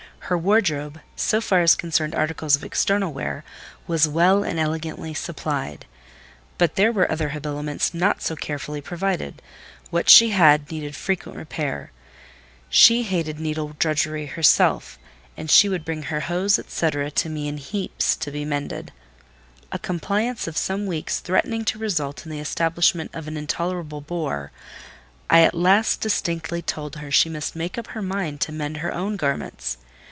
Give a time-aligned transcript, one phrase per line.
[0.25, 3.43] Her wardrobe, so far as concerned articles of external wear,
[3.85, 5.85] was well and elegantly supplied;
[6.57, 9.41] but there were other habiliments not so carefully provided:
[9.89, 11.91] what she had, needed frequent repair.
[12.69, 14.97] She hated needle drudgery herself,
[15.35, 16.89] and she would bring her hose, &c.
[16.89, 18.93] to me in heaps, to be mended.
[19.73, 25.41] A compliance of some weeks threatening to result in the establishment of an intolerable bore—I
[25.41, 29.17] at last distinctly told her she must make up her mind to mend her own
[29.17, 29.77] garments.